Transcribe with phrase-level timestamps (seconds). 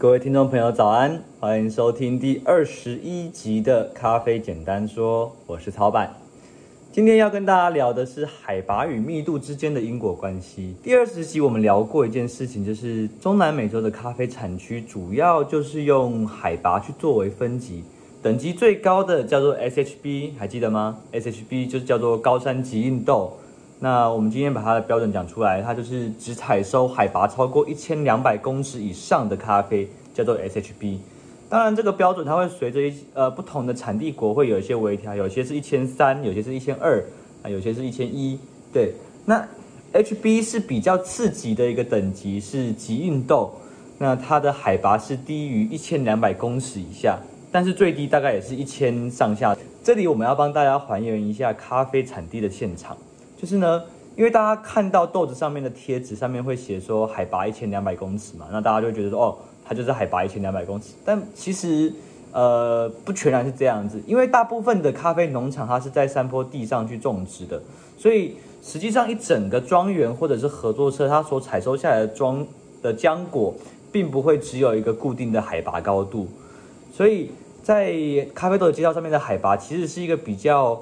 [0.00, 1.22] 各位听众朋友，早安！
[1.38, 6.10] 欢迎收听第二十一集的《咖啡简单说》，我是曹板。
[6.90, 10.74] 今天要跟大家聊的是海拔与密度之间的因果关系。
[10.82, 17.84] 第二十集我们聊过一件事情，就是中南美洲的咖啡产区主要就是用海拔去作为分级，
[18.22, 23.36] 等级最高的叫做 SHB，还记得吗？SHB 就是叫做高山极硬豆。
[23.82, 30.98] 那我们今天把它的标准讲出来，它就是只采收海拔超过一千两百公尺以上的咖啡，叫做 SHB。
[31.48, 37.02] 当然，这个标准它会随着一呃不同的产地国会有一些微调，有些是一千三，有些是一千二，
[37.42, 38.38] 啊，有些是一千一。
[38.70, 38.92] 对，
[39.24, 39.42] 那
[39.94, 43.50] HB 是比较次级的一个等级，是极硬豆。
[43.96, 47.18] 那它的海拔是低于一千两百公尺以下，
[47.50, 49.56] 但是最低大概也是一千上下。
[49.82, 52.96] 这里我们要帮大家还原一下咖啡产地的现场。
[53.40, 53.82] 就是呢，
[54.16, 60.88] 因为大家看到豆子上面的贴纸上面会写说海拔一千两百公尺嘛，那大家就觉得说哦，它就是海拔一千两百公尺。
[61.06, 61.90] 但其实
[62.32, 67.62] 呃不全然是这样子，因为大部分的咖啡农场它是在山坡地上去种植的，
[67.96, 72.46] 所以实际上一整个庄园或者是合作社它所采收下来的庄
[72.82, 73.54] 的浆果，
[73.90, 76.28] 并不会只有一个固定的海拔高度，
[76.92, 77.30] 所以
[77.62, 77.90] 在
[78.34, 80.78] 咖啡豆的介绍上面的海拔其实是一个比较。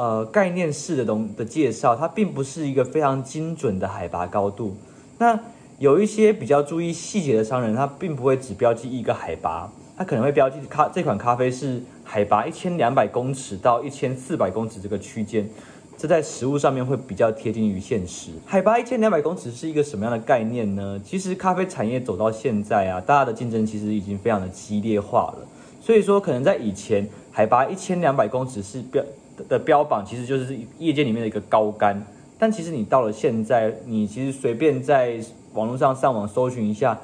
[0.00, 4.74] 呃，概念式的东的介绍，它并不是一个非常精准的海拔高度。
[5.18, 5.38] 那
[5.78, 15.46] 有一些比较注意细节的商人，他并不会只标记一个海拔，他可能会标记咖这款咖啡是海拔一千两百公尺到一千四百公尺这个区间，
[15.98, 18.30] 这在实物上面会比较贴近于现实。
[18.46, 20.98] 海拔一千两百公尺是一个什么样的概念呢？
[21.04, 25.46] 其实咖啡产业走到现在啊，大家的竞争其实已经非常的激烈化了。
[25.78, 29.04] 所以说，可能在以前海拔一千两百公尺是标。
[29.48, 32.02] 的标榜其实就是业界里面的一个高杆，
[32.38, 35.18] 但其实你到了现在，你其实随便在
[35.54, 36.98] 网络上上网搜寻一下，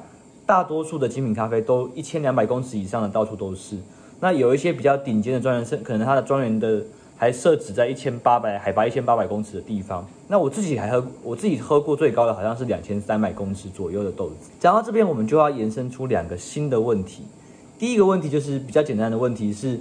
[0.45, 3.77] 大多数的精品咖啡都一千两百公尺以上的到处都是。
[4.19, 6.81] 那有一些比较顶尖的庄园，是可能它的庄园的
[7.15, 10.07] 还设置在一千八百海拔一千八百公尺的地方。
[10.27, 14.49] 那我自己还喝，我自己喝过最高的好像是两千三百公尺左右的豆子。
[14.59, 17.23] 讲到这边，我们就要延伸出两个新的问题。
[17.77, 19.79] 第一个问题就是比较简单的问题是。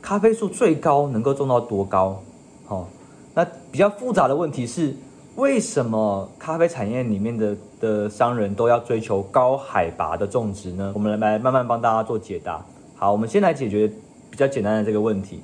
[0.00, 2.22] 咖啡树最高能够种到多高？
[2.68, 2.86] 哦，
[3.34, 4.94] 那比较复杂的问题是，
[5.36, 10.92] 为什么咖啡产业里面的的商人都要追求高海拔的种植呢？
[10.94, 12.64] 我们来慢慢帮大家做解答。
[12.96, 13.90] 好，我们先来解决
[14.30, 15.40] 比较简单的这个问题：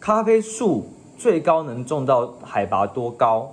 [0.00, 3.52] 咖啡树最高能种到海拔多高？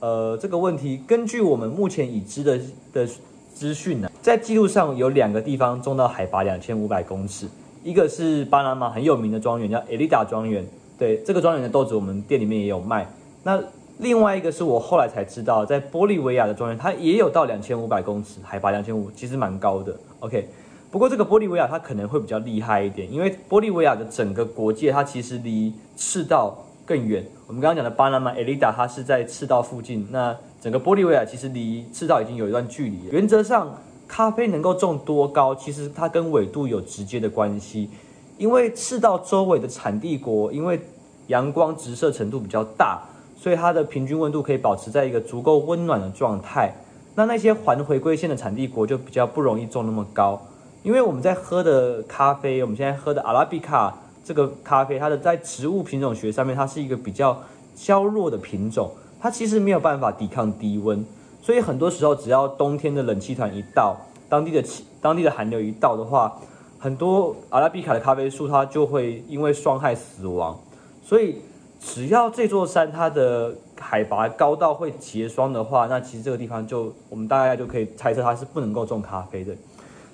[0.00, 2.60] 呃，这个问题根据我们目前已知的
[2.92, 3.08] 的
[3.54, 7.46] 资讯呢，在记录上有两个地方种到海拔两千五百公尺。
[7.82, 10.64] 一个是巴拿马很有名的庄园，叫 Elida 庄园。
[10.98, 13.08] 对，这个庄园的豆子，我们店里面也有卖。
[13.42, 13.60] 那
[13.98, 19.96] 另外一个是我后来才知道，在玻利维亚的庄园，它也有到两千五百公尺，海拔两千五，其实蛮高的。
[20.20, 20.48] OK，
[20.92, 26.56] 不过这个玻利维亚它可能会比较厉害一点，因为玻利维亚的整个国界它其实离赤道
[26.86, 27.24] 更远。
[27.48, 33.12] 我们刚刚讲的巴拿马 Elida 它是在赤道附近，那整个玻利维亚其实离赤道已经有一段距离了。
[33.12, 33.76] 原则上。
[34.06, 37.88] 咖啡能够种多高，其实它跟纬度有直接的关系。
[38.38, 40.80] 因为赤道周围的产地国，因为
[41.28, 43.00] 阳光直射程度比较大，
[43.36, 46.74] 所以它的平均温度可以保持在一个足够温暖的状态。
[47.14, 50.40] 那那些环回归线的产地国就比较不容易种那么高。
[50.82, 57.40] 因为我们在喝的咖啡，我们现在喝的阿拉比卡这个咖啡，它的在植物品种学上面，它是一个比较
[57.76, 58.90] 娇弱的品种，
[59.20, 61.04] 它其实没有办法抵抗低温。
[61.42, 63.96] 所以很多时候，只要冬天的冷气团一到，
[64.28, 66.32] 当地的气、当地的寒流一到的话，
[66.78, 70.56] 很多阿拉比卡的咖啡树它就会因为霜害死亡。
[71.02, 71.38] 所以
[71.80, 79.52] 只要这座山它的海拔高到会结霜的话，那其实这个地方就我们大概就可以猜测它是不能够种咖啡的。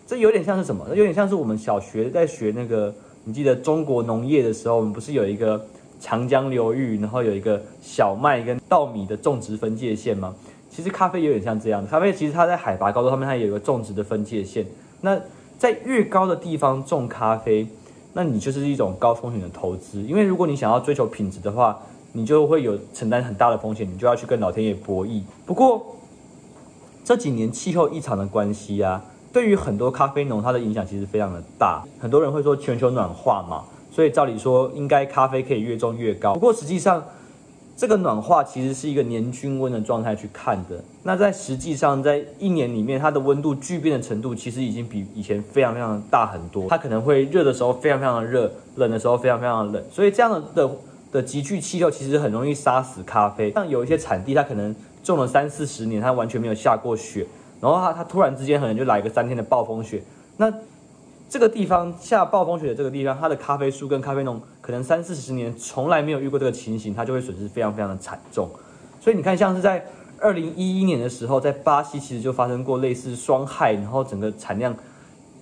[0.06, 0.88] 这有点像是什么？
[0.88, 2.94] 有点像是我们小学在学那个，
[3.24, 5.62] 你记得中国农业的时候，我们不是有一个
[6.00, 10.34] 长江流域，然后有一个小麦跟稻米的种植分界线吗？
[10.78, 14.64] 其实咖啡有点像这样，咖啡其实它在海拔高度上面，它也有个种植的分界线。
[15.00, 15.18] 那
[15.58, 17.66] 在越高的地方种咖啡，
[18.12, 21.76] 那你就是一种高风险的投资，因为如果你想要追求品质的话，
[22.12, 25.20] 你就会有承担很大的风险，你就要去跟老天爷博弈。
[25.44, 25.84] 不过
[27.02, 31.82] 这几年气候异常的关系啊，对于很多咖啡农它的影响其实非常的大。
[31.98, 36.34] 很多人会说全球暖化嘛，所以照理说应该咖啡可以越种越高。
[36.34, 37.02] 不过实际上，
[37.78, 40.82] 这个暖化其实是一个年均温的状态去看的。
[41.04, 46.66] 那在实际上，在一年里面，它的温度剧变的程度其实已经比以前非常非常大很多。
[46.68, 49.88] 它可能会热的时候非常非常的热，冷的时候非常非常的冷。
[49.92, 50.68] 所以这样的
[51.12, 53.52] 的急剧气候其实很容易杀死咖啡。
[53.52, 57.24] 像有一些产地，它可能种了三四十年，它完全没有下过雪，
[57.60, 60.02] 然后它它突然之间可能就来个三天的暴风雪。
[60.36, 60.52] 那
[61.28, 68.48] 这个地方下暴风雪的这个地方，它的咖啡树跟咖啡农可能三四十年从来没有遇过这个情形，它就会损失非常非常的惨重。
[68.98, 69.84] 所以你看，像是在
[70.18, 74.74] 二零一一年的时候，在巴西其实就发生过类似霜害，然后整个产量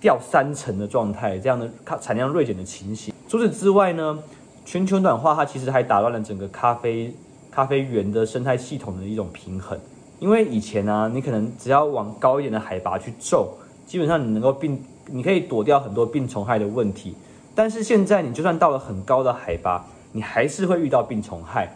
[0.00, 3.14] 掉三成的状态，这样的咖产量锐减的情形。
[3.28, 4.18] 除此之外呢，
[4.64, 7.14] 全球暖化它其实还打乱了整个咖啡
[7.48, 9.78] 咖啡园的生态系统的一种平衡。
[10.18, 13.46] 因为以前呢、啊，你可能只要往高一点的海拔去种，
[13.86, 14.82] 基本上你能够并。
[15.08, 17.14] 你可以躲掉很多病虫害的问题，
[17.54, 21.68] 但是现在你就算到了很高的海拔，你还是会遇到病虫害。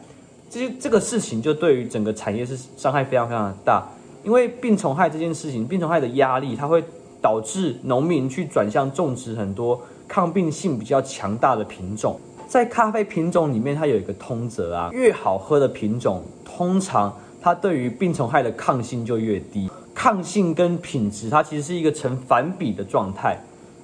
[0.48, 3.86] 这这个事情就对于整个产业是伤害非常非常的大，
[4.24, 6.82] 因为病虫害这件事情，病虫害的压力，它会
[7.22, 12.18] 导致农民去转向种植很多抗病性比较强大的品种。
[12.48, 19.70] 在咖啡品种里面，它有一个通则啊，越好喝的品种，通常它对于病虫害的抗性就越低。
[20.02, 23.36] 抗性跟品质，它其实是一个成反比的状态，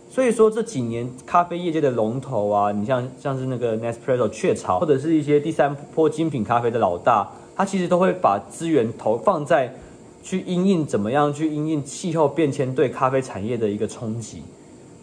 [0.09, 9.75] 所以说这几年咖啡业界的龙头啊，你像像是那个 Nespresso 雀巢，或者是一些第三波精品咖啡的老大，它其实都会把资源投放在
[10.23, 14.43] 去因应怎么样去因应气候变迁对咖啡产业的一个冲击。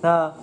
[0.01, 0.33] 那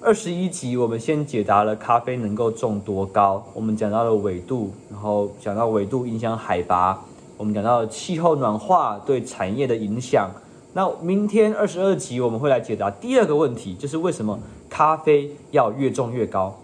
[0.00, 7.02] 二十一集我们先解答了咖啡能够种多高，我们讲到了纬度，然后讲到纬度影响海拔。
[7.40, 10.30] 我们讲到气候暖化对产业的影响，
[10.74, 14.38] 那明天二十二集我们会来解答第二个问题，就是为什么
[14.68, 16.54] 咖啡要越种越高？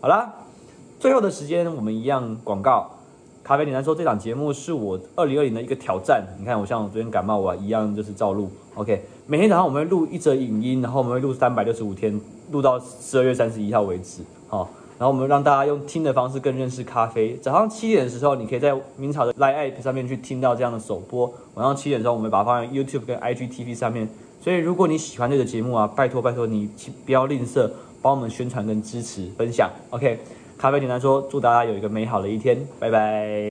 [0.00, 0.32] 好啦，
[0.98, 2.90] 最后的时间我们一样广告。
[3.42, 6.24] 咖啡简单说，这档节目是我二零二零的一个挑战。
[6.38, 8.48] 你看，我像我昨天感冒，我一样就是照录。
[8.76, 12.18] OK，每天早上我们会录一则影音，然后我们会录三百六十五天，
[12.50, 14.22] 录到十二月三十一号为止。
[14.48, 14.70] 好。
[15.04, 17.36] 然后我们让大家用听的方式更认识咖啡。
[17.36, 21.30] 早上七点的时候，你可以在明朝的 Live App 上面去听到这样的首播。
[21.52, 24.08] 晚上七点的时候，我们把它放在 YouTube 跟 IGTV 上面。
[24.40, 26.70] 所以如果你喜欢这个节目啊，拜托拜托你
[27.04, 27.68] 不要吝啬
[28.00, 29.70] 帮我们宣传跟支持分享。
[29.90, 30.18] OK，
[30.56, 33.50] 咖啡简单说，祝大家有一个美好的一天，拜拜。